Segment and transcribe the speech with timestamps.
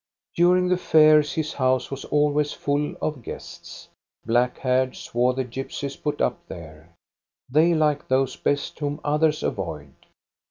[0.35, 3.87] During the fairs his house was al ways full of guests.
[4.25, 6.95] Black haired, swarthy gypsies put up there.
[7.47, 9.93] They like those best whom others avoid.